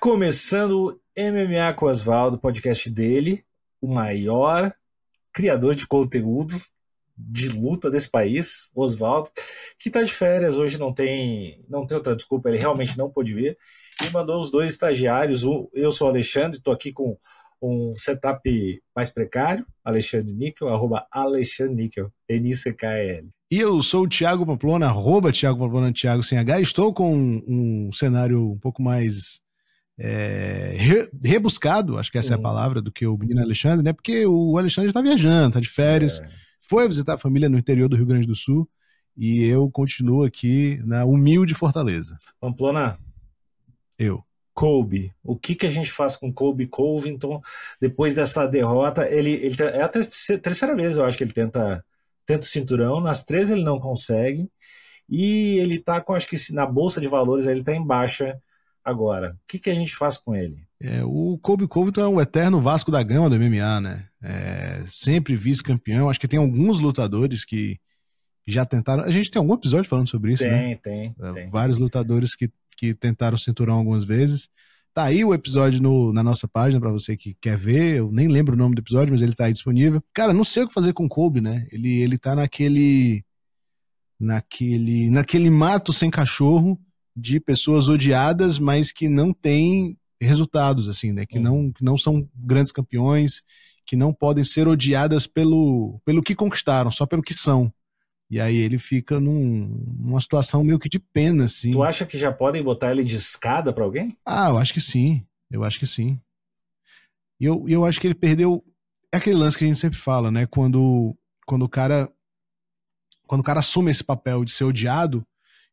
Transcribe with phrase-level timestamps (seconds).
[0.00, 3.44] começando o MMA com Oswaldo, podcast dele,
[3.80, 4.72] o maior
[5.32, 6.56] criador de conteúdo
[7.16, 9.30] de luta desse país, Oswaldo,
[9.76, 13.34] que está de férias, hoje não tem, não tem outra desculpa, ele realmente não pôde
[13.34, 13.58] vir,
[14.06, 15.42] e mandou os dois estagiários,
[15.74, 17.18] eu sou o Alexandre, estou aqui com
[17.60, 23.28] um setup mais precário, Alexandre Níquel, arroba Alexandre Níquel, N-I-C-K-L.
[23.50, 26.60] E eu sou o Thiago Pamplona, arroba Thiago Pamplona, Thiago sem H.
[26.60, 27.12] Estou com
[27.48, 29.40] um cenário um pouco mais
[29.98, 32.36] é, re, rebuscado, acho que essa uhum.
[32.36, 33.92] é a palavra, do que o menino Alexandre, né?
[33.92, 36.28] Porque o Alexandre está viajando, está de férias, é.
[36.60, 38.68] foi visitar a família no interior do Rio Grande do Sul
[39.16, 42.16] e eu continuo aqui na humilde Fortaleza.
[42.40, 42.96] Pamplona.
[43.98, 44.22] Eu.
[44.54, 45.12] Kobe.
[45.22, 47.40] O que, que a gente faz com Kobe Covington
[47.80, 49.08] depois dessa derrota?
[49.08, 51.84] Ele, ele é a terceira vez, eu acho que ele tenta,
[52.24, 53.00] tenta o cinturão.
[53.00, 54.48] Nas três ele não consegue.
[55.08, 58.40] E ele tá com, acho que na bolsa de valores, ele tá em baixa
[58.88, 59.32] agora.
[59.32, 60.66] O que, que a gente faz com ele?
[60.80, 64.04] É, o Kobe Covington é um eterno Vasco da Gama do MMA, né?
[64.22, 66.08] É, sempre vice-campeão.
[66.08, 67.78] Acho que tem alguns lutadores que
[68.46, 69.04] já tentaram.
[69.04, 70.76] A gente tem algum episódio falando sobre isso, tem, né?
[70.76, 71.50] Tem, é, tem.
[71.50, 74.48] Vários lutadores que que tentaram o cinturão algumas vezes.
[74.94, 77.98] Tá aí o episódio no, na nossa página para você que quer ver.
[77.98, 80.02] Eu nem lembro o nome do episódio, mas ele tá aí disponível.
[80.14, 81.66] Cara, não sei o que fazer com o Kobe, né?
[81.72, 83.24] Ele, ele tá naquele.
[84.20, 86.76] Naquele, naquele mato sem cachorro
[87.18, 91.26] de pessoas odiadas, mas que não têm resultados, assim, né?
[91.26, 93.42] Que, não, que não são grandes campeões,
[93.84, 97.72] que não podem ser odiadas pelo, pelo que conquistaram, só pelo que são.
[98.30, 101.70] E aí ele fica num, numa situação meio que de pena, assim.
[101.70, 104.16] Tu acha que já podem botar ele de escada para alguém?
[104.24, 105.24] Ah, eu acho que sim.
[105.50, 106.20] Eu acho que sim.
[107.40, 108.62] E eu, eu acho que ele perdeu.
[109.10, 110.46] É aquele lance que a gente sempre fala, né?
[110.46, 112.12] Quando, quando o cara.
[113.26, 115.26] Quando o cara assume esse papel de ser odiado,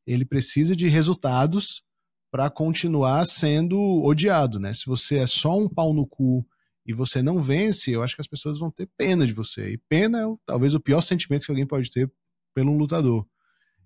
[0.05, 1.83] ele precisa de resultados
[2.31, 4.73] para continuar sendo odiado, né?
[4.73, 6.45] Se você é só um pau no cu
[6.85, 9.71] e você não vence, eu acho que as pessoas vão ter pena de você.
[9.71, 12.11] E pena é talvez o pior sentimento que alguém pode ter
[12.53, 13.25] pelo um lutador.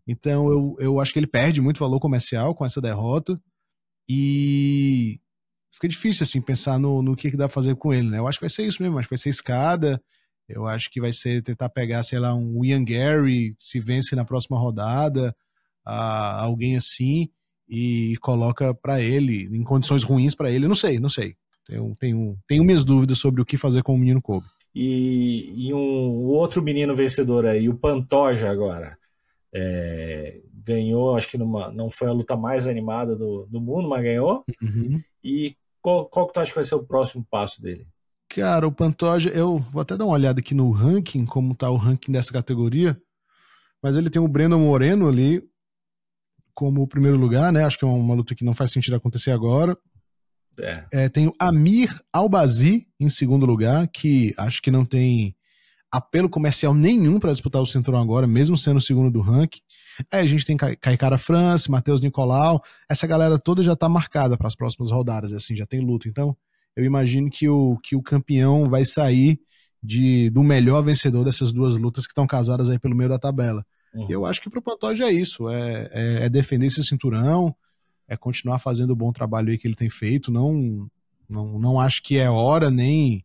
[0.08, 3.40] Então eu, eu acho que ele perde muito valor comercial com essa derrota
[4.10, 5.20] e
[5.72, 8.18] fica difícil assim pensar no, no que, que dá pra fazer com ele, né?
[8.18, 10.02] Eu acho que vai ser isso mesmo, acho que vai ser escada.
[10.48, 14.26] Eu acho que vai ser tentar pegar, sei lá, um Ian Gary, se vence na
[14.26, 15.36] próxima rodada,
[15.90, 17.30] a, alguém assim,
[17.68, 20.68] e coloca para ele, em condições ruins para ele.
[20.68, 21.36] Não sei, não sei.
[21.66, 25.74] Tenho, tenho, tenho minhas dúvidas sobre o que fazer com o menino Kobe e, e
[25.74, 28.98] um outro menino vencedor aí, o Pantoja agora.
[29.54, 34.04] É, ganhou, acho que numa, não foi a luta mais animada do, do mundo, mas
[34.04, 34.44] ganhou.
[34.62, 35.02] Uhum.
[35.24, 37.88] E qual, qual que tu acha que vai ser o próximo passo dele?
[38.30, 41.78] Cara, o Pantoja, eu vou até dar uma olhada aqui no ranking, como tá o
[41.78, 43.00] ranking dessa categoria.
[43.82, 45.42] Mas ele tem o Breno Moreno ali
[46.54, 47.64] como primeiro lugar, né?
[47.64, 49.78] Acho que é uma luta que não faz sentido acontecer agora.
[50.60, 50.74] É.
[51.06, 55.36] É, tem o Amir Albazi em segundo lugar, que acho que não tem
[55.92, 59.62] apelo comercial nenhum para disputar o cinturão agora, mesmo sendo o segundo do ranking.
[60.12, 64.48] Aí a gente tem Caicara France, Matheus Nicolau, essa galera toda já está marcada para
[64.48, 66.08] as próximas rodadas, assim, já tem luta.
[66.08, 66.36] Então,
[66.76, 69.40] eu imagino que o, que o campeão vai sair
[69.82, 73.66] de, do melhor vencedor dessas duas lutas que estão casadas aí pelo meio da tabela.
[73.94, 74.08] Uhum.
[74.10, 77.56] Eu acho que pro Pantoja é isso, é, é, é defender esse cinturão,
[78.08, 80.32] é continuar fazendo o bom trabalho aí que ele tem feito.
[80.32, 80.90] Não,
[81.28, 83.24] não, não acho que é hora nem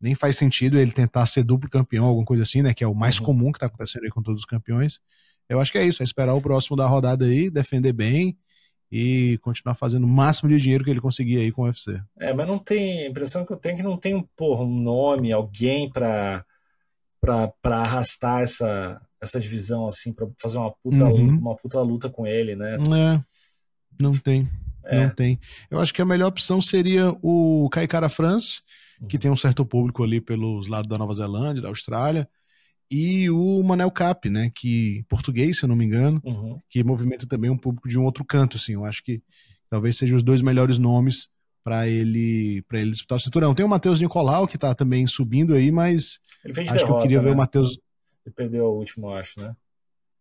[0.00, 2.72] nem faz sentido ele tentar ser duplo campeão, alguma coisa assim, né?
[2.72, 3.26] Que é o mais uhum.
[3.26, 5.00] comum que está acontecendo aí com todos os campeões.
[5.48, 8.38] Eu acho que é isso, é esperar o próximo da rodada aí, defender bem
[8.92, 12.00] e continuar fazendo o máximo de dinheiro que ele conseguir aí com o UFC.
[12.18, 13.06] É, mas não tem.
[13.06, 16.44] A impressão que eu tenho é que não tem porra, um nome, alguém para
[17.20, 21.38] para arrastar essa, essa divisão assim, para fazer uma puta, uhum.
[21.38, 22.76] uma puta luta com ele, né?
[22.76, 23.20] É.
[24.00, 24.48] Não tem.
[24.84, 25.00] É.
[25.00, 25.38] Não tem.
[25.70, 28.60] Eu acho que a melhor opção seria o Kaikara France,
[29.08, 29.20] que uhum.
[29.20, 32.28] tem um certo público ali pelos lados da Nova Zelândia, da Austrália,
[32.90, 36.58] e o Manel Cap, né, que português, se eu não me engano, uhum.
[36.70, 38.72] que movimenta também um público de um outro canto, assim.
[38.72, 39.22] Eu acho que
[39.68, 41.28] talvez sejam os dois melhores nomes
[41.62, 43.54] para ele para ele disputar o cinturão.
[43.54, 47.18] Tem o Matheus Nicolau que tá também subindo aí, mas acho derrota, que eu queria
[47.18, 47.24] né?
[47.24, 47.78] ver o Matheus
[48.28, 49.56] ele perdeu o último, acho, né?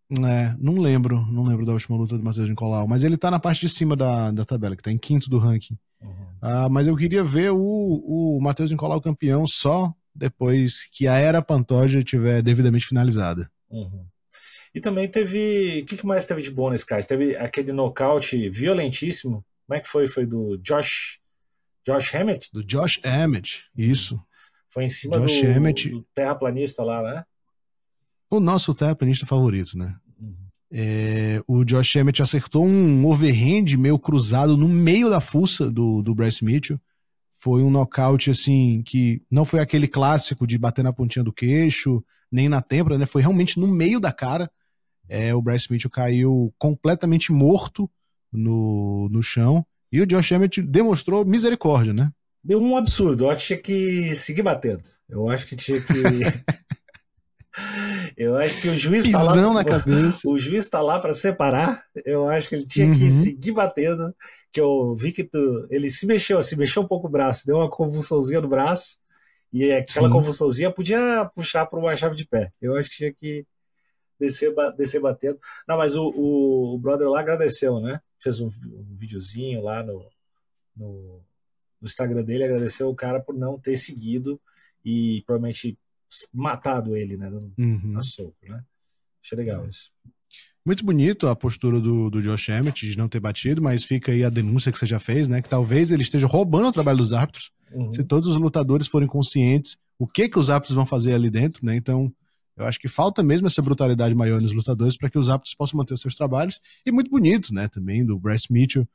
[0.10, 3.40] É, não lembro, não lembro da última luta do Matheus Nicolau, mas ele tá na
[3.40, 5.78] parte de cima da, da tabela, que tá em quinto do ranking.
[6.02, 6.28] Uhum.
[6.42, 11.42] Ah, mas eu queria ver o, o Matheus Nicolau campeão só depois que a era
[11.42, 13.52] Pantoja tiver devidamente finalizada.
[13.70, 14.06] Uhum.
[14.74, 15.82] E também teve.
[15.82, 17.08] O que, que mais teve de bom nesse caso?
[17.08, 19.44] Teve aquele nocaute violentíssimo.
[19.66, 20.08] Como é que foi?
[20.08, 21.20] Foi do Josh.
[21.86, 22.50] Josh Hammett?
[22.54, 24.22] Do Josh Hammett, isso.
[24.70, 25.90] Foi em cima Josh do, Hammett.
[25.90, 27.26] do terraplanista lá, né?
[28.30, 29.96] O nosso terraplanista favorito, né?
[30.20, 30.36] Uhum.
[30.72, 36.14] É, o Josh Emmett acertou um overhand meio cruzado no meio da fuça do, do
[36.14, 36.80] Bryce Mitchell.
[37.34, 42.04] Foi um nocaute, assim, que não foi aquele clássico de bater na pontinha do queixo,
[42.32, 43.06] nem na têmpora, né?
[43.06, 44.52] Foi realmente no meio da cara.
[45.08, 47.90] É, o Bryce Mitchell caiu completamente morto
[48.32, 49.66] no, no chão.
[49.92, 52.12] E o Josh Emmett demonstrou misericórdia, né?
[52.44, 53.26] Deu um absurdo.
[53.26, 54.84] Eu acho que tinha que seguir batendo.
[55.10, 55.94] Eu acho que tinha que.
[58.16, 59.36] Eu acho que o juiz está lá.
[59.54, 60.28] Na cabeça.
[60.28, 61.84] O juiz está lá para separar.
[62.06, 63.10] Eu acho que ele tinha que uhum.
[63.10, 64.14] seguir batendo.
[64.52, 67.58] Que eu vi que tu, ele se mexeu, se mexeu um pouco o braço, deu
[67.58, 68.98] uma convulsãozinha no braço.
[69.52, 70.14] E aquela Sim.
[70.14, 72.52] convulsãozinha podia puxar para uma chave de pé.
[72.62, 73.46] Eu acho que tinha que
[74.20, 75.40] descer, descer batendo.
[75.68, 78.02] Não, mas o, o, o brother lá agradeceu, né?
[78.20, 80.06] Fez um, um videozinho lá no,
[80.76, 81.22] no,
[81.82, 84.40] no Instagram dele, agradeceu o cara por não ter seguido
[84.84, 85.78] e provavelmente
[86.34, 87.30] matado ele, né?
[87.30, 88.02] No, uhum.
[88.02, 88.64] soco, né?
[89.24, 89.70] Achei legal é.
[89.70, 89.92] isso.
[90.66, 94.24] Muito bonito a postura do, do Josh Emmett de não ter batido, mas fica aí
[94.24, 95.42] a denúncia que você já fez, né?
[95.42, 97.52] Que talvez ele esteja roubando o trabalho dos árbitros.
[97.72, 97.94] Uhum.
[97.94, 101.66] Se todos os lutadores forem conscientes o que que os árbitros vão fazer ali dentro,
[101.66, 101.76] né?
[101.76, 102.14] Então,
[102.56, 105.78] eu acho que falta mesmo essa brutalidade maior nos lutadores para que os árbitros possam
[105.78, 106.60] manter os seus trabalhos.
[106.86, 107.68] E muito bonito, né?
[107.68, 108.88] Também do Bryce Mitchell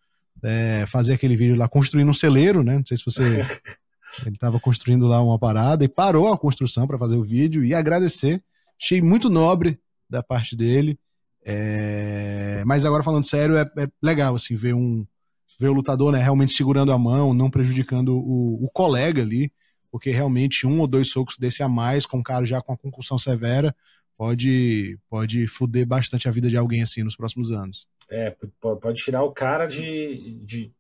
[0.42, 2.78] é, fazer aquele vídeo lá construindo um celeiro, né?
[2.78, 3.40] Não sei se você
[4.24, 7.74] Ele estava construindo lá uma parada e parou a construção para fazer o vídeo e
[7.74, 8.42] agradecer.
[8.80, 10.98] Achei muito nobre da parte dele.
[11.44, 12.62] É...
[12.66, 15.06] Mas agora falando sério, é, é, legal assim ver um
[15.58, 19.52] ver o lutador né, realmente segurando a mão, não prejudicando o, o colega ali,
[19.92, 22.76] porque realmente um ou dois socos desse a mais, com o cara já com a
[22.76, 23.74] concussão severa,
[24.16, 27.86] pode pode fuder bastante a vida de alguém assim nos próximos anos.
[28.10, 30.72] É, pode tirar o cara de, de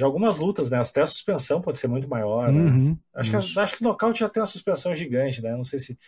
[0.00, 0.80] de algumas lutas, né?
[0.80, 2.58] Até a suspensão pode ser muito maior, né?
[2.58, 5.54] Uhum, acho, que, acho que o nocaute já tem uma suspensão gigante, né?
[5.54, 5.98] Não sei se.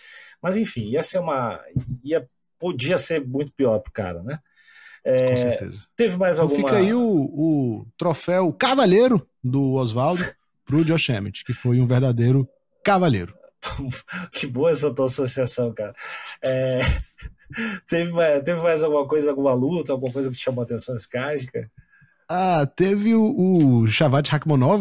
[0.40, 1.60] Mas enfim, ia ser uma.
[2.02, 2.26] Ia,
[2.58, 4.38] podia ser muito pior pro cara, né?
[5.04, 5.84] É, Com certeza.
[5.94, 6.58] Teve mais alguma.
[6.58, 10.24] Então fica aí o, o troféu Cavaleiro do Oswaldo
[10.64, 12.48] pro Josh Emmett, que foi um verdadeiro
[12.82, 13.36] cavaleiro.
[14.32, 15.94] que boa essa tua associação, cara.
[16.40, 16.80] É...
[17.86, 18.10] teve,
[18.40, 21.36] teve mais alguma coisa, alguma luta, alguma coisa que te chamou a atenção esse cara?
[22.34, 24.30] Ah, teve o, o Shavat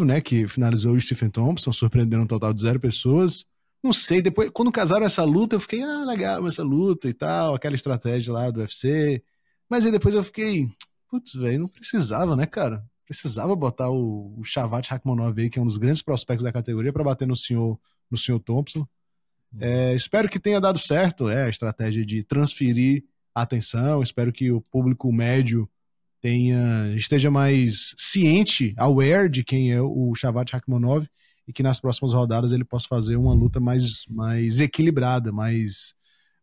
[0.06, 3.44] né, que finalizou o Stephen Thompson, surpreendendo um total de zero pessoas.
[3.84, 7.54] Não sei, depois, quando casaram essa luta, eu fiquei, ah, legal essa luta e tal,
[7.54, 9.22] aquela estratégia lá do UFC.
[9.68, 10.66] Mas aí depois eu fiquei,
[11.10, 12.82] putz, velho, não precisava, né, cara?
[13.04, 17.04] Precisava botar o, o Shavat aí, que é um dos grandes prospectos da categoria, para
[17.04, 17.78] bater no senhor,
[18.10, 18.88] no senhor Thompson.
[19.60, 24.02] É, espero que tenha dado certo, é, a estratégia de transferir a atenção.
[24.02, 25.68] Espero que o público médio
[26.22, 31.06] tenha esteja mais ciente, aware de quem é o Shavat Rakhmonov
[31.46, 35.94] e que nas próximas rodadas ele possa fazer uma luta mais, mais equilibrada, mais,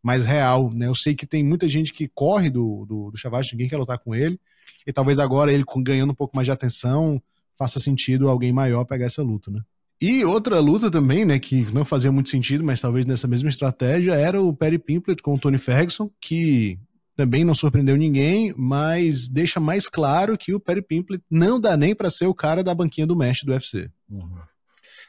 [0.03, 0.69] mais real.
[0.73, 0.87] Né?
[0.87, 3.97] Eu sei que tem muita gente que corre do, do, do Shavat, ninguém quer lutar
[3.97, 4.37] com ele,
[4.85, 7.21] e talvez agora ele ganhando um pouco mais de atenção
[7.57, 9.61] faça sentido alguém maior pegar essa luta, né?
[10.01, 14.13] E outra luta também, né, que não fazia muito sentido, mas talvez nessa mesma estratégia,
[14.13, 16.79] era o Perry Pimplet com o Tony Ferguson, que
[17.19, 21.93] também não surpreendeu ninguém, mas deixa mais claro que o Perry Pimple não dá nem
[21.93, 23.91] para ser o cara da banquinha do mestre do UFC.
[24.09, 24.39] Uhum.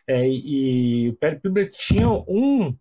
[0.09, 2.77] É, e o Perry Pimple tinha um,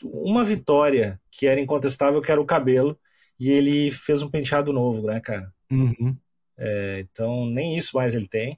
[0.00, 2.96] uma vitória que era incontestável, que era o cabelo,
[3.36, 5.52] e ele fez um penteado novo, né, cara?
[5.68, 6.16] Uhum.
[6.56, 8.56] É, então, nem isso mais ele tem.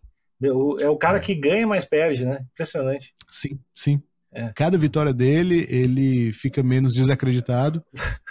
[0.81, 2.45] É o cara que ganha, mas perde, né?
[2.53, 3.15] Impressionante.
[3.31, 4.03] Sim, sim.
[4.33, 4.53] É.
[4.55, 7.83] Cada vitória dele, ele fica menos desacreditado.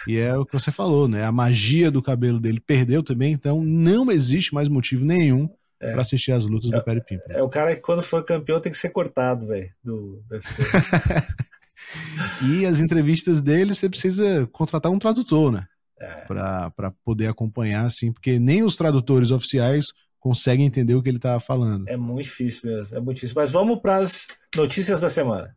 [0.07, 1.23] e é o que você falou, né?
[1.25, 5.49] A magia do cabelo dele perdeu também, então não existe mais motivo nenhum
[5.79, 5.91] é.
[5.91, 7.33] para assistir as lutas é, do Perry Pimpin.
[7.33, 10.61] É o cara que quando for campeão tem que ser cortado, velho, do, do UFC.
[12.49, 15.65] e as entrevistas dele, você precisa contratar um tradutor, né?
[15.99, 16.25] É.
[16.25, 19.87] Para poder acompanhar, assim, porque nem os tradutores oficiais
[20.19, 21.87] conseguem entender o que ele tá falando.
[21.87, 23.35] É muito difícil mesmo, é muito difícil.
[23.35, 25.55] Mas vamos para as notícias da semana.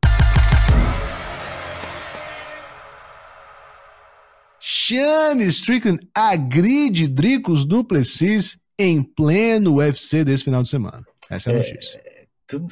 [4.61, 11.05] Shane Strickland agride Dricos Duplessis em pleno UFC desse final de semana.
[11.29, 12.01] Essa é a é, notícia.
[12.05, 12.27] É,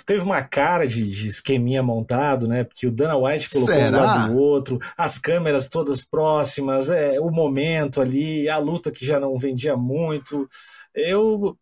[0.04, 2.64] teve uma cara de, de, esqueminha montado, né?
[2.64, 3.88] Porque o Dana White colocou Será?
[3.88, 9.04] um lado do outro, as câmeras todas próximas, é, o momento ali, a luta que
[9.04, 10.49] já não vendia muito.
[10.95, 11.57] Eu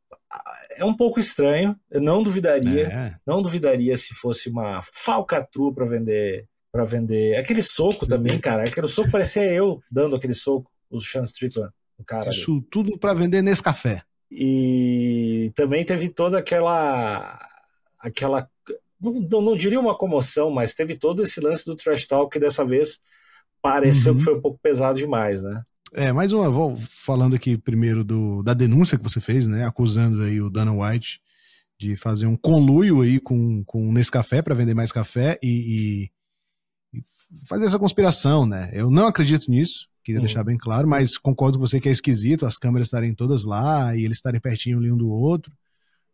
[0.76, 1.76] é um pouco estranho.
[1.90, 3.14] Eu não duvidaria, é.
[3.26, 7.36] não duvidaria se fosse uma falcatrua para vender para vender.
[7.36, 8.64] Aquele soco também, cara.
[8.64, 12.30] Aquele soco parecia eu dando aquele soco, o Sean Strickland, o cara.
[12.30, 12.66] Isso ali.
[12.70, 14.02] tudo para vender nesse café.
[14.30, 17.38] E também teve toda aquela
[17.98, 18.46] aquela
[19.00, 22.64] não, não, diria uma comoção, mas teve todo esse lance do trash talk que dessa
[22.64, 23.00] vez
[23.62, 24.18] pareceu uhum.
[24.18, 25.62] que foi um pouco pesado demais, né?
[25.94, 30.22] É, mais uma, vou falando aqui primeiro do, da denúncia que você fez, né, acusando
[30.22, 31.20] aí o Dana White
[31.78, 36.10] de fazer um conluio aí com, com o Nescafé para vender mais café e, e
[37.48, 38.70] fazer essa conspiração, né?
[38.72, 40.24] Eu não acredito nisso, queria hum.
[40.24, 43.94] deixar bem claro, mas concordo com você que é esquisito as câmeras estarem todas lá
[43.96, 45.52] e eles estarem pertinho um do outro.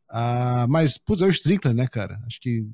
[0.09, 2.21] Ah, mas, putz, é o Strickland, né, cara?
[2.26, 2.66] Acho que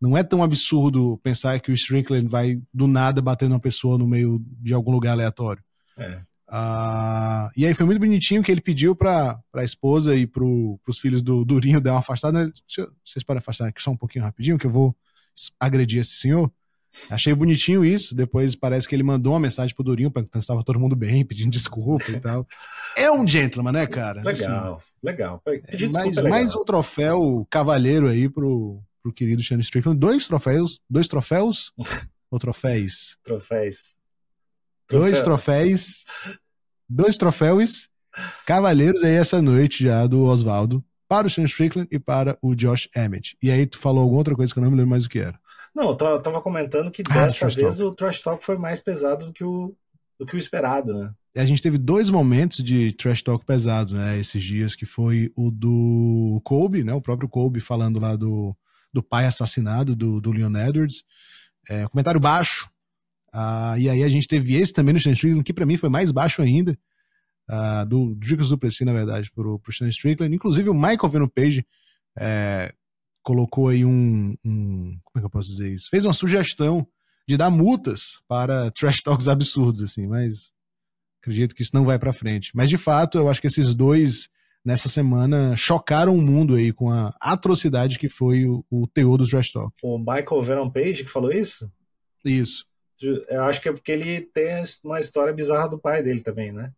[0.00, 4.06] não é tão absurdo pensar que o Strickland vai do nada bater numa pessoa no
[4.06, 5.62] meio de algum lugar aleatório.
[5.98, 6.20] É.
[6.50, 10.98] Ah, e aí foi muito bonitinho que ele pediu pra, pra esposa e pro, pros
[10.98, 12.50] filhos do Durinho dar uma afastada.
[13.04, 14.96] Vocês podem afastar aqui só um pouquinho rapidinho, que eu vou
[15.60, 16.50] agredir esse senhor.
[17.10, 18.14] Achei bonitinho isso.
[18.14, 21.24] Depois parece que ele mandou uma mensagem pro Durinho para que estava todo mundo bem,
[21.26, 22.46] pedindo desculpa e tal.
[22.96, 24.22] É um gentleman, né, cara?
[24.22, 25.42] Legal, assim, legal.
[25.44, 26.60] Pedir é mais, legal.
[26.60, 29.98] um troféu cavalheiro aí pro, pro querido Shane Strickland.
[29.98, 30.80] Dois troféus.
[30.88, 31.72] Dois troféus?
[32.30, 33.16] ou troféis?
[33.24, 33.96] Troféis.
[34.90, 36.04] Dois troféis,
[36.88, 37.90] Dois troféus
[38.46, 42.88] cavalheiros aí essa noite já do Oswaldo para o Shane Strickland e para o Josh
[42.96, 43.36] Emmett.
[43.42, 45.18] E aí tu falou alguma outra coisa que eu não me lembro mais o que
[45.18, 45.38] era.
[45.74, 47.82] Não, eu tava comentando que ah, dessa vez talk.
[47.82, 49.74] o trash talk foi mais pesado do que o,
[50.18, 51.10] do que o esperado, né?
[51.36, 54.18] A gente teve dois momentos de trash talk pesado, né?
[54.18, 56.92] Esses dias, que foi o do Kobe, né?
[56.92, 58.56] O próprio Kobe falando lá do,
[58.92, 61.04] do pai assassinado do, do Leon Edwards.
[61.68, 62.68] É, comentário baixo.
[63.32, 65.88] Ah, e aí a gente teve esse também no Stan Strickland, que para mim foi
[65.88, 66.76] mais baixo ainda.
[67.48, 70.34] Ah, do Dricos Duplessis, na verdade, pro, pro Stan Strickland.
[70.34, 71.64] Inclusive o Michael Venom Page
[72.18, 72.74] é,
[73.28, 75.90] colocou aí um, um, Como é que eu posso dizer isso?
[75.90, 76.88] Fez uma sugestão
[77.28, 80.50] de dar multas para trash talks absurdos, assim, mas
[81.20, 82.52] acredito que isso não vai para frente.
[82.54, 84.30] Mas de fato, eu acho que esses dois
[84.64, 89.26] nessa semana chocaram o mundo aí com a atrocidade que foi o, o teor do
[89.26, 89.76] trash talk.
[89.82, 91.70] O Michael Veron Page que falou isso?
[92.24, 92.64] Isso.
[93.28, 96.72] Eu acho que é porque ele tem uma história bizarra do pai dele também, né?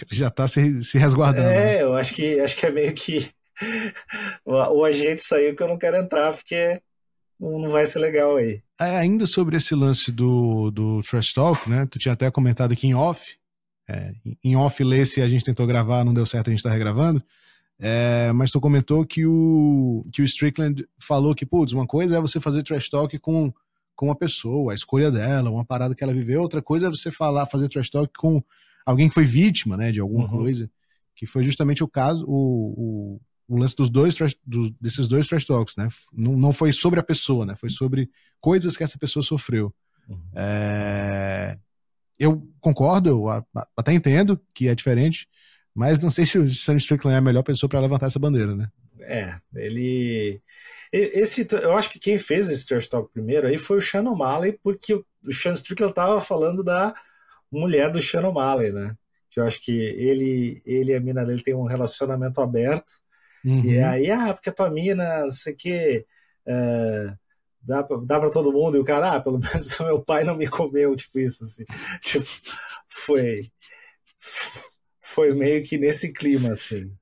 [0.00, 1.48] Ele já tá se, se resguardando.
[1.48, 1.82] É, né?
[1.82, 3.30] eu acho que, acho que é meio que
[4.44, 6.80] O a saiu que eu não quero entrar, porque
[7.38, 8.62] não vai ser legal aí.
[8.80, 11.86] É, ainda sobre esse lance do, do Trash Talk, né?
[11.90, 13.36] Tu tinha até comentado aqui em off.
[13.88, 16.70] É, em off, lê se a gente tentou gravar, não deu certo, a gente tá
[16.70, 17.22] regravando.
[17.78, 22.20] É, mas tu comentou que o, que o Strickland falou que, putz, uma coisa é
[22.20, 23.52] você fazer trash talk com,
[23.96, 27.10] com uma pessoa, a escolha dela, uma parada que ela viveu, outra coisa é você
[27.10, 28.40] falar, fazer trash talk com
[28.86, 30.38] alguém que foi vítima, né, de alguma uhum.
[30.42, 30.70] coisa,
[31.16, 33.20] que foi justamente o caso, o, o,
[33.52, 34.16] o lance dos dois
[34.80, 35.86] desses dois trash talks, né?
[36.10, 37.54] Não, não foi sobre a pessoa, né?
[37.54, 38.08] Foi sobre
[38.40, 39.74] coisas que essa pessoa sofreu.
[40.08, 40.18] Uhum.
[40.34, 41.58] É,
[42.18, 43.28] eu concordo, eu
[43.76, 45.28] até entendo que é diferente,
[45.74, 48.56] mas não sei se o Sam Strickland é a melhor pessoa para levantar essa bandeira,
[48.56, 48.70] né?
[49.02, 50.40] É, ele.
[50.90, 54.58] Esse, eu acho que quem fez esse trash talk primeiro aí foi o Sean O'Malley,
[54.62, 56.94] porque o Sean Strickland tava falando da
[57.50, 58.96] mulher do Sean O'Malley, né?
[59.30, 63.02] Que eu acho que ele, ele e a mina dele têm um relacionamento aberto
[63.44, 63.64] Uhum.
[63.64, 66.06] E aí, ah, porque a tua mina, não sei o quê,
[66.46, 67.14] é,
[67.60, 68.76] dá, pra, dá pra todo mundo.
[68.76, 71.64] E o cara, ah, pelo menos o meu pai não me comeu, tipo isso, assim.
[72.02, 72.26] Tipo,
[72.88, 73.40] foi,
[75.00, 76.92] foi meio que nesse clima, assim.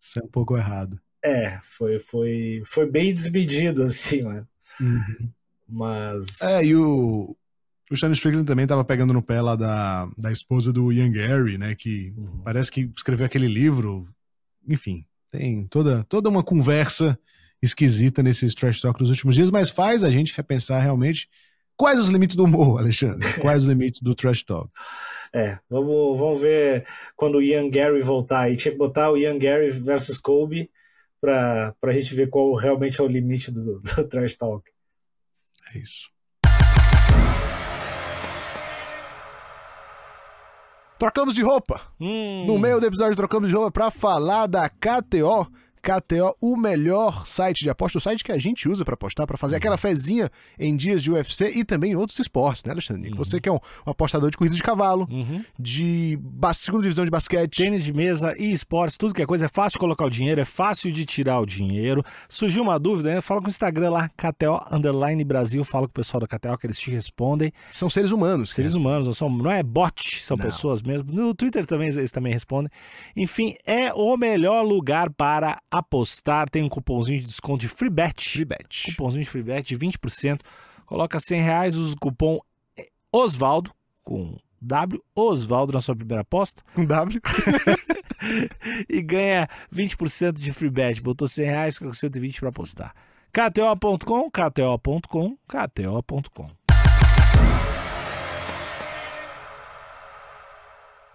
[0.00, 1.00] Isso é um pouco errado.
[1.22, 4.46] É, foi, foi, foi bem desmedido, assim, né?
[4.80, 5.30] Uhum.
[5.68, 6.40] Mas...
[6.42, 7.36] É, e o,
[7.90, 11.58] o Stanley Strickland também estava pegando no pé lá da, da esposa do Ian Gary,
[11.58, 11.74] né?
[11.74, 12.42] Que uhum.
[12.44, 14.08] parece que escreveu aquele livro,
[14.68, 15.04] enfim,
[15.36, 17.18] tem toda, toda uma conversa
[17.62, 21.28] esquisita nesses trash talk dos últimos dias, mas faz a gente repensar realmente
[21.76, 23.26] quais os limites do humor, Alexandre?
[23.40, 24.70] Quais os limites do trash talk?
[25.32, 28.50] É, vamos, vamos ver quando o Ian Gary voltar.
[28.50, 30.70] E tinha que botar o Ian Gary versus Kobe
[31.20, 34.70] para a gente ver qual realmente é o limite do, do trash talk.
[35.74, 36.15] É isso.
[40.98, 41.80] Trocamos de roupa.
[42.00, 42.46] Hum.
[42.46, 45.46] No meio do episódio trocamos de roupa para falar da KTO
[45.86, 49.36] KTO, o melhor site de aposta, o site que a gente usa para apostar, para
[49.36, 50.28] fazer aquela fezinha
[50.58, 53.10] em dias de UFC e também em outros esportes, né, Alexandre?
[53.10, 53.16] Uhum.
[53.16, 55.44] Você que é um, um, apostador de corrida de cavalo, uhum.
[55.56, 56.18] de
[56.54, 57.58] segunda divisão de basquete.
[57.58, 60.44] Tênis de mesa e esportes, tudo que é coisa, é fácil colocar o dinheiro, é
[60.44, 62.02] fácil de tirar o dinheiro.
[62.28, 63.20] Surgiu uma dúvida, né?
[63.20, 66.66] Fala com o Instagram lá, KTO Underline Brasil, fala com o pessoal da KTO que
[66.66, 67.52] eles te respondem.
[67.70, 68.50] São seres humanos.
[68.50, 68.76] Seres é.
[68.76, 70.44] humanos, não, são, não é bot, são não.
[70.44, 71.12] pessoas mesmo.
[71.12, 72.70] No Twitter também eles também respondem.
[73.14, 78.28] Enfim, é o melhor lugar para apostar, tem um cupomzinho de desconto de free bet.
[78.28, 78.92] Free bet.
[78.92, 80.40] Cupomzinho de free bet de 20%.
[80.86, 82.38] Coloca 100 reais, usa o cupom
[82.78, 86.62] é, Osvaldo, com W, Osvaldo na sua primeira aposta.
[86.74, 87.20] Com um W.
[88.88, 91.02] e ganha 20% de free bet.
[91.02, 92.94] Botou 100 reais, ficou com 120 para apostar.
[93.32, 96.65] KTO.com, KTO.com, KTO.com.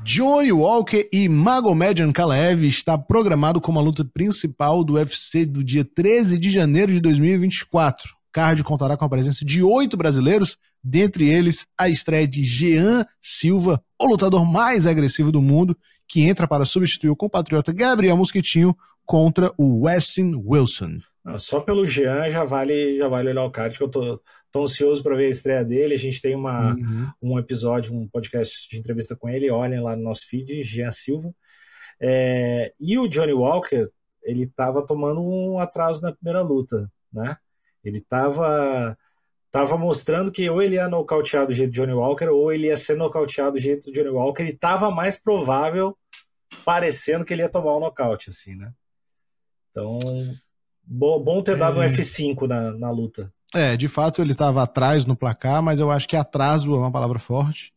[0.04, 5.86] Johnny Walker e Magomed Ankalaev está programado como a luta principal do UFC do dia
[5.86, 8.10] 13 de janeiro de 2024.
[8.10, 13.06] O card contará com a presença de oito brasileiros, dentre eles a estreia de Jean
[13.22, 15.78] Silva, o lutador mais agressivo do mundo,
[16.08, 20.98] que entra para substituir o compatriota Gabriel Mosquitinho contra o Weston Wilson.
[21.38, 25.04] Só pelo Jean já vale, já vale olhar o card, que eu tô, tô ansioso
[25.04, 25.94] para ver a estreia dele.
[25.94, 27.12] A gente tem uma, uhum.
[27.22, 29.52] um episódio, um podcast de entrevista com ele.
[29.52, 31.34] Olhem lá no nosso feed, Jean Silva.
[32.00, 33.88] É, e o Johnny Walker,
[34.24, 37.38] ele estava tomando um atraso na primeira luta, né?
[37.84, 38.98] Ele estava
[39.52, 42.78] tava mostrando que ou ele ia nocautear do jeito do Johnny Walker ou ele ia
[42.78, 44.42] ser nocauteado do jeito do Johnny Walker.
[44.42, 45.98] Ele estava mais provável,
[46.64, 48.72] parecendo que ele ia tomar um nocaute, assim, né?
[49.70, 50.00] Então,
[50.94, 51.88] Bom, bom ter dado é...
[51.88, 53.32] um F5 na, na luta.
[53.54, 56.92] É, de fato ele estava atrás no placar, mas eu acho que atraso é uma
[56.92, 57.74] palavra forte.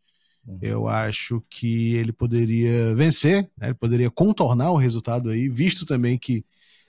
[0.46, 0.58] Uhum.
[0.60, 3.68] Eu acho que ele poderia vencer, né?
[3.68, 6.44] ele poderia contornar o resultado aí, visto também que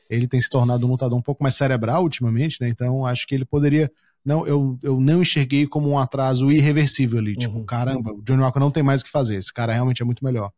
[0.10, 2.68] ele tem se tornado um lutador um pouco mais cerebral ultimamente, né?
[2.70, 3.92] Então acho que ele poderia.
[4.24, 7.36] Não, eu, eu não enxerguei como um atraso irreversível ali.
[7.36, 7.66] Tipo, uhum.
[7.66, 9.38] caramba, o Johnny Walker não tem mais o que fazer.
[9.38, 10.52] Esse cara realmente é muito melhor.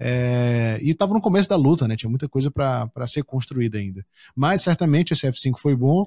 [0.00, 1.94] É, e estava no começo da luta, né?
[1.94, 4.04] Tinha muita coisa para ser construída ainda.
[4.34, 6.06] Mas certamente esse F5 foi bom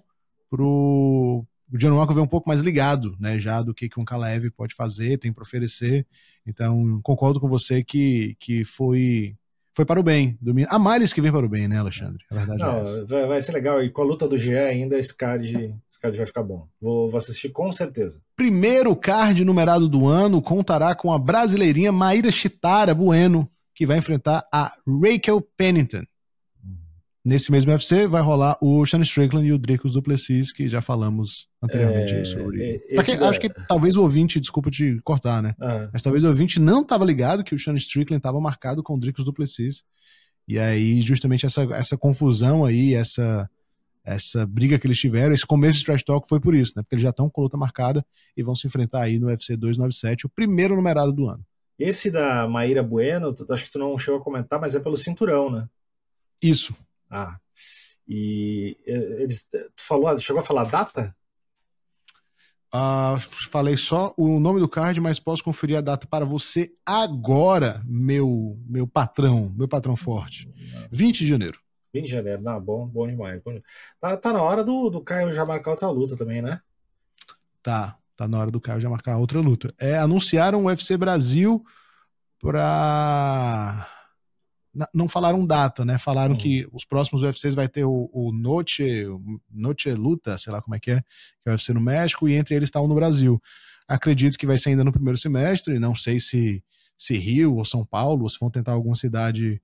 [0.50, 3.40] pro o John Walker veio um pouco mais ligado, né?
[3.40, 6.06] Já do que, que um Kalev pode fazer, tem para oferecer.
[6.46, 9.36] Então, concordo com você que, que foi
[9.76, 10.38] foi para o bem.
[10.40, 10.54] Do...
[10.70, 12.24] A males que vem para o bem, né, Alexandre?
[12.30, 13.06] A verdade Não, é essa.
[13.06, 13.82] Vai, vai ser legal.
[13.82, 16.68] E com a luta do GE ainda, esse card, esse card vai ficar bom.
[16.80, 18.22] Vou, vou assistir com certeza.
[18.36, 24.46] Primeiro card numerado do ano contará com a brasileirinha Maíra Chitara Bueno, que vai enfrentar
[24.51, 26.03] a Rachel Pennington.
[27.25, 31.48] Nesse mesmo UFC vai rolar o Sean Strickland e o Dricos Duplessis, que já falamos
[31.62, 32.82] anteriormente é, sobre.
[32.89, 35.56] É, quem, Acho que talvez o ouvinte, desculpa te cortar, né?
[35.62, 35.89] Ah.
[35.94, 39.00] Mas talvez o ouvinte não estava ligado que o Sean Strickland estava marcado com o
[39.00, 39.84] Dricos Duplessis.
[40.46, 43.50] E aí, justamente essa, essa confusão aí, essa,
[44.04, 46.84] essa briga que eles tiveram, esse começo de trash talk foi por isso, né?
[46.84, 50.26] Porque eles já estão com luta marcada e vão se enfrentar aí no UFC 297,
[50.26, 51.45] o primeiro numerado do ano.
[51.78, 55.50] Esse da Maíra Bueno, acho que tu não chegou a comentar, mas é pelo cinturão,
[55.50, 55.68] né?
[56.42, 56.76] Isso.
[57.10, 57.38] Ah.
[58.08, 59.44] E eles.
[59.46, 61.16] Tu falou, chegou a falar data?
[62.74, 63.20] Uh,
[63.52, 68.58] falei só o nome do card, mas posso conferir a data para você agora, meu
[68.68, 70.52] meu patrão, meu patrão forte.
[70.92, 71.60] 20 de janeiro.
[71.94, 73.42] 20 de janeiro, não, bom, bom demais.
[74.02, 76.60] Tá, tá na hora do, do Caio já marcar outra luta também, né?
[77.62, 77.96] Tá.
[78.15, 79.73] Tá na hora do Caio já marcar outra luta.
[79.80, 81.63] É, anunciaram o UFC Brasil
[82.39, 83.89] pra.
[84.93, 85.99] Não falaram data, né?
[85.99, 86.39] Falaram uhum.
[86.39, 89.06] que os próximos UFCs vai ter o, o Noche,
[89.52, 92.34] Noche Luta, sei lá como é que é, que é o UFC no México, e
[92.34, 93.39] entre eles está o no Brasil.
[93.88, 96.63] Acredito que vai ser ainda no primeiro semestre, não sei se,
[96.97, 99.62] se Rio ou São Paulo, ou se vão tentar alguma cidade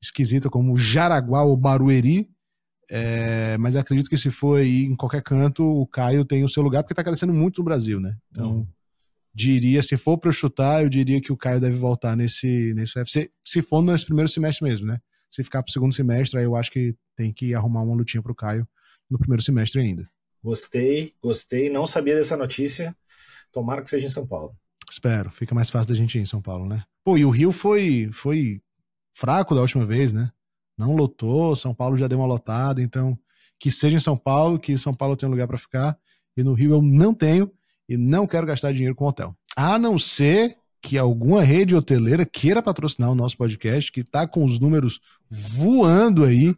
[0.00, 2.30] esquisita como Jaraguá ou Barueri,
[2.90, 6.62] é, mas acredito que se for aí em qualquer canto, o Caio tem o seu
[6.62, 8.16] lugar, porque está crescendo muito no Brasil, né?
[8.30, 8.66] Então, uhum.
[9.34, 13.30] diria, se for para chutar, eu diria que o Caio deve voltar nesse, nesse UFC,
[13.44, 14.98] se for nesse primeiro semestre mesmo, né?
[15.30, 18.22] Se ficar para o segundo semestre, aí eu acho que tem que arrumar uma lutinha
[18.22, 18.66] para o Caio
[19.10, 20.08] no primeiro semestre ainda.
[20.42, 21.70] Gostei, gostei.
[21.70, 22.94] Não sabia dessa notícia.
[23.50, 24.54] Tomara que seja em São Paulo.
[24.90, 25.30] Espero.
[25.30, 26.84] Fica mais fácil da gente ir em São Paulo, né?
[27.02, 28.60] Pô, e o Rio foi, foi
[29.12, 30.30] fraco da última vez, né?
[30.76, 33.18] Não lotou, São Paulo já deu uma lotada, então
[33.58, 35.96] que seja em São Paulo, que São Paulo tenha um lugar para ficar,
[36.36, 37.50] e no Rio eu não tenho
[37.88, 39.34] e não quero gastar dinheiro com hotel.
[39.56, 44.44] A não ser que alguma rede hoteleira queira patrocinar o nosso podcast, que está com
[44.44, 46.54] os números voando aí,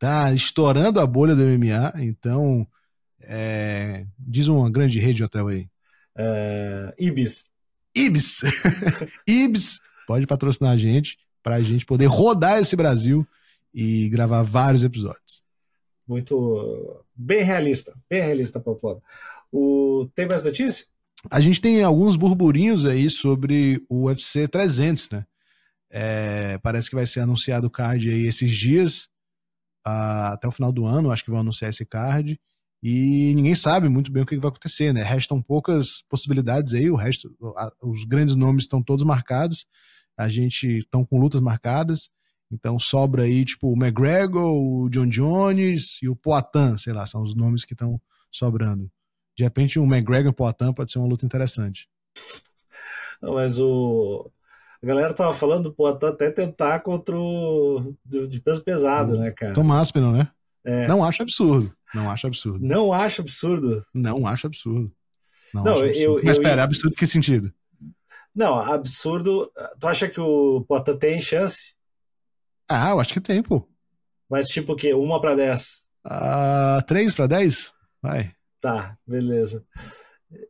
[0.00, 2.66] tá estourando a bolha do MMA, então
[3.20, 5.68] é, diz uma grande rede de hotel aí.
[6.16, 7.46] Uh, Ibis.
[7.94, 8.40] Ibis.
[9.26, 13.26] Ibis pode patrocinar a gente para a gente poder rodar esse Brasil
[13.72, 15.42] e gravar vários episódios.
[16.06, 19.02] Muito bem realista, bem realista, Paulo.
[19.52, 20.88] O tem mais notícias?
[21.30, 25.26] A gente tem alguns burburinhos aí sobre o UFC 300, né?
[25.90, 29.04] É, parece que vai ser anunciado o card aí esses dias,
[29.86, 32.40] uh, até o final do ano, acho que vão anunciar esse card.
[32.82, 35.02] E ninguém sabe muito bem o que vai acontecer, né?
[35.02, 37.30] Restam poucas possibilidades aí, o resto,
[37.82, 39.66] os grandes nomes estão todos marcados.
[40.16, 42.08] A gente estão com lutas marcadas.
[42.50, 47.22] Então sobra aí, tipo, o McGregor, o John Jones e o Poatan, sei lá, são
[47.22, 48.90] os nomes que estão sobrando.
[49.36, 51.88] De repente, o McGregor e o Poatan pode ser uma luta interessante.
[53.22, 54.30] Não, mas o.
[54.82, 57.94] A galera tava falando do Poatan até tentar contra o.
[58.04, 59.52] de peso pesado, né, cara?
[59.52, 60.28] Tom Aspinall, né?
[60.64, 60.86] É.
[60.86, 61.72] Não acho absurdo.
[61.94, 62.66] Não acho absurdo.
[62.66, 63.84] Não acho absurdo.
[63.94, 64.92] Não acho absurdo.
[65.54, 66.00] Não, Não acho absurdo.
[66.02, 66.64] Eu, Mas eu, espera, eu...
[66.64, 67.52] absurdo que sentido?
[68.34, 69.50] Não, absurdo.
[69.78, 71.74] Tu acha que o Poitin tem chance?
[72.72, 73.66] Ah, eu acho que tem, pô.
[74.30, 74.94] Mas tipo o quê?
[74.94, 75.88] Uma pra dez?
[76.04, 77.72] Ah, três pra dez?
[78.00, 78.32] Vai.
[78.60, 79.64] Tá, beleza.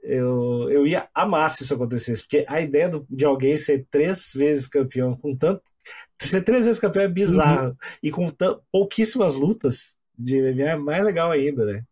[0.02, 4.32] Eu, eu ia amar se isso acontecesse, porque a ideia do, de alguém ser três
[4.34, 5.62] vezes campeão, com tanto.
[6.20, 7.68] Ser três vezes campeão é bizarro.
[7.68, 7.76] Uhum.
[8.02, 8.26] E com
[8.70, 11.82] pouquíssimas lutas de MMA é mais legal ainda, né?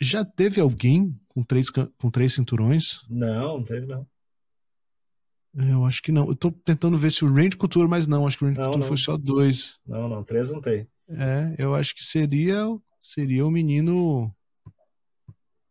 [0.00, 3.02] Já teve alguém com três, com três cinturões?
[3.08, 4.04] Não, não teve, não.
[5.58, 6.28] É, eu acho que não.
[6.28, 8.84] Eu tô tentando ver se o Range Couture, mas não, acho que o Range Couture
[8.84, 9.78] foi só dois.
[9.86, 10.86] Não, não, três não tem.
[11.08, 12.56] É, eu acho que seria
[13.00, 14.34] seria o menino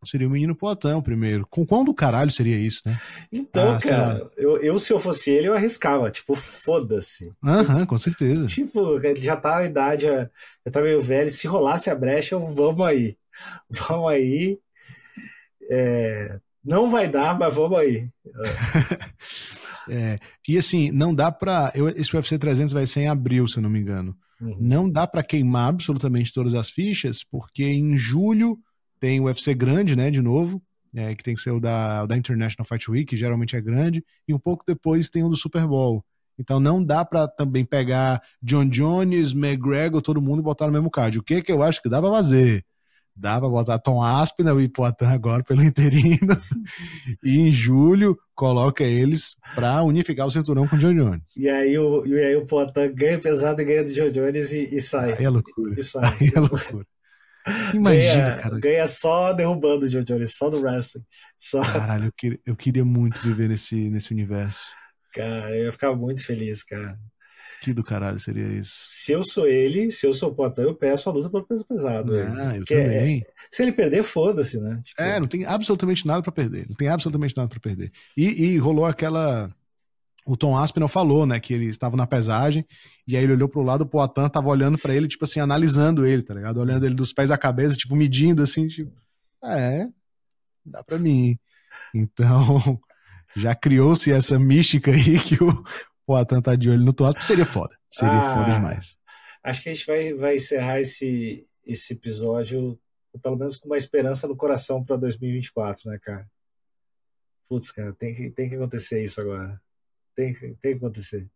[0.06, 1.46] seria o menino Poitin primeiro.
[1.48, 3.00] Com quão do caralho seria isso, né?
[3.32, 6.10] Então, ah, cara, eu, eu, se eu fosse ele, eu arriscava.
[6.12, 7.32] Tipo, foda-se.
[7.44, 8.46] Aham, com certeza.
[8.48, 10.30] Tipo, ele já tá na idade, já,
[10.66, 11.30] já tá meio velho.
[11.30, 13.18] Se rolasse a brecha, vamos aí.
[13.70, 14.60] Vamos aí.
[15.70, 18.08] É, não vai dar, mas vamos aí.
[19.90, 20.18] é,
[20.48, 21.72] e assim, não dá pra.
[21.76, 24.16] Eu, esse UFC 300 vai ser em abril, se eu não me engano.
[24.42, 24.58] Uhum.
[24.60, 28.58] Não dá para queimar absolutamente todas as fichas, porque em julho
[29.00, 30.62] tem o UFC grande, né, de novo,
[30.94, 33.62] é, que tem que ser o da, o da International Fight Week, que geralmente é
[33.62, 36.04] grande, e um pouco depois tem o do Super Bowl.
[36.38, 40.92] Então não dá para também pegar John Jones, McGregor, todo mundo e botar no mesmo
[40.92, 41.20] card.
[41.20, 42.66] O que que eu acho que dá para fazer?
[43.16, 46.38] Dá pra botar Tom Aspinall e Poitin agora pelo interino.
[47.24, 51.38] e em julho coloca eles pra unificar o cinturão com o John Jones.
[51.38, 54.76] E aí o, e aí o Poitin ganha pesado e ganha do John Jones e,
[54.76, 55.14] e sai.
[55.14, 55.80] Aí é loucura.
[55.80, 56.18] E sai.
[56.20, 56.86] Aí é loucura.
[57.74, 58.60] Imagina, ganha, cara.
[58.60, 61.06] Ganha só derrubando o John Jones, só no wrestling.
[61.38, 61.62] Só...
[61.62, 64.74] Caralho, eu queria, eu queria muito viver nesse, nesse universo.
[65.14, 66.98] Cara, eu ia ficar muito feliz, cara.
[67.66, 68.76] Que do caralho seria isso?
[68.84, 71.66] Se eu sou ele, se eu sou o Poitin, eu peço a luta para peso
[71.66, 72.14] pesado.
[72.14, 73.22] Ah, eu também.
[73.22, 74.80] É, se ele perder, foda-se, né?
[74.84, 75.02] Tipo...
[75.02, 76.68] É, não tem absolutamente nada para perder.
[76.70, 77.92] Não tem absolutamente nada para perder.
[78.16, 79.50] E, e, rolou aquela.
[80.28, 82.64] O Tom Aspinall falou, né, que ele estava na pesagem,
[83.08, 86.06] e aí ele olhou pro lado, o Poitin tava olhando para ele, tipo assim, analisando
[86.06, 86.60] ele, tá ligado?
[86.60, 88.94] Olhando ele dos pés à cabeça, tipo, medindo assim, tipo,
[89.44, 89.88] é,
[90.64, 91.36] dá pra mim.
[91.96, 92.80] Então,
[93.36, 95.64] já criou-se essa mística aí que o,
[96.06, 97.76] Poitin tá de olho no Toasp, seria foda.
[97.90, 98.98] Seria ah, foda demais.
[99.44, 102.80] Acho que a gente vai, vai encerrar esse, esse episódio,
[103.22, 106.28] pelo menos com uma esperança no coração para 2024, né, cara?
[107.50, 109.60] Putz, cara, tem que, tem que acontecer isso agora.
[110.16, 111.28] Tem, tem que acontecer.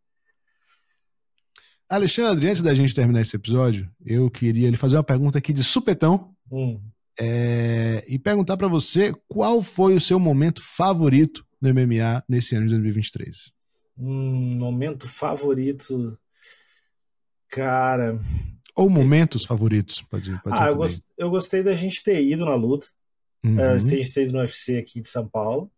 [1.88, 5.64] Alexandre, antes da gente terminar esse episódio, eu queria lhe fazer uma pergunta aqui de
[5.64, 6.36] supetão.
[6.52, 6.80] Hum.
[7.20, 12.68] É, e perguntar para você qual foi o seu momento favorito no MMA nesse ano
[12.68, 13.59] de 2023
[14.00, 16.18] um momento favorito,
[17.50, 18.18] cara.
[18.76, 22.56] Ou momentos favoritos, pode, pode ah, eu, gost, eu, gostei da gente ter ido na
[22.56, 22.88] luta.
[23.44, 23.58] Uhum.
[23.58, 25.70] Uh, a gente ter ido no UFC aqui de São Paulo.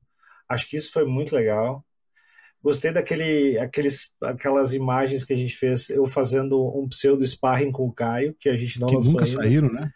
[0.48, 1.84] Acho que isso foi muito legal.
[2.62, 7.88] Gostei daquele, aqueles, aquelas imagens que a gente fez, eu fazendo um pseudo sparring com
[7.88, 9.42] o Caio, que a gente não que lançou nunca ainda.
[9.42, 9.92] saíram, né?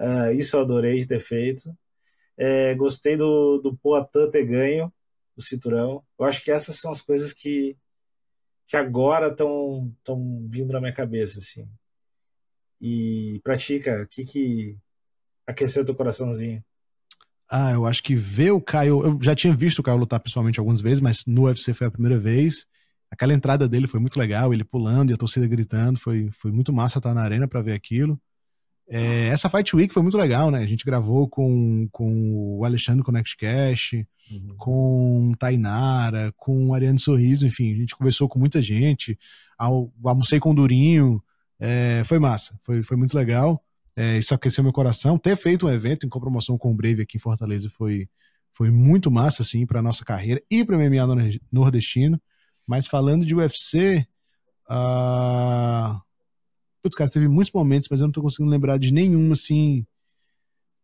[0.00, 1.72] Uh, isso eu adorei de ter feito.
[2.36, 4.92] É, gostei do, do Poatan ter ganho
[5.40, 6.04] o cinturão.
[6.18, 7.76] Eu acho que essas são as coisas que,
[8.66, 11.68] que agora estão tão vindo na minha cabeça, assim.
[12.80, 14.78] E pratica, o que que
[15.46, 16.64] aqueceu teu coraçãozinho?
[17.50, 19.04] Ah, eu acho que ver o Caio.
[19.04, 21.90] Eu já tinha visto o Caio lutar pessoalmente algumas vezes, mas no UFC foi a
[21.90, 22.64] primeira vez.
[23.10, 25.98] Aquela entrada dele foi muito legal, ele pulando e a torcida gritando.
[25.98, 28.20] Foi, foi muito massa estar na arena para ver aquilo.
[28.92, 30.58] É, essa Fight Week foi muito legal, né?
[30.58, 33.92] A gente gravou com, com o Alexandre Connect Cash,
[34.32, 34.54] uhum.
[34.58, 39.16] com Tainara, com o Ariane Sorriso, enfim, a gente conversou com muita gente,
[39.56, 41.22] almocei com o Durinho,
[41.60, 43.62] é, foi massa, foi, foi muito legal.
[43.94, 45.18] É, isso aqueceu meu coração.
[45.18, 48.08] Ter feito um evento em compromoção com o Brave aqui em Fortaleza foi,
[48.50, 52.20] foi muito massa, assim, para nossa carreira e para MMA nordestino.
[52.66, 54.06] Mas falando de UFC,
[54.68, 55.19] uh,
[56.82, 59.86] Putz, cara, teve muitos momentos, mas eu não tô conseguindo lembrar de nenhum, assim,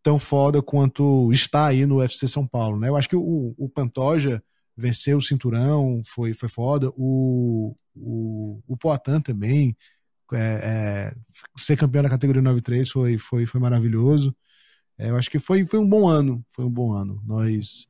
[0.02, 2.88] tão foda quanto está aí no UFC São Paulo, né?
[2.88, 4.42] Eu acho que o, o Pantoja
[4.76, 6.90] venceu o cinturão, foi, foi foda.
[6.96, 9.76] O, o, o Poitin também,
[10.32, 11.14] é, é,
[11.56, 14.36] ser campeão da categoria 93 foi, foi, foi maravilhoso.
[14.98, 17.22] É, eu acho que foi, foi um bom ano, foi um bom ano.
[17.24, 17.86] Nós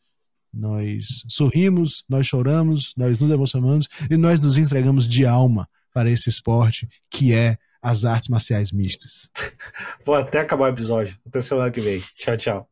[0.53, 6.31] nós sorrimos, nós choramos, nós nos emocionamos e nós nos entregamos de alma para esse
[6.31, 9.31] esporte que é as artes marciais mistas.
[10.05, 11.19] Vou até acabar o episódio.
[11.27, 12.01] Até semana que vem.
[12.15, 12.71] Tchau, tchau.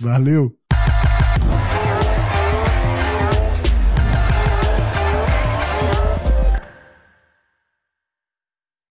[0.00, 0.56] Valeu.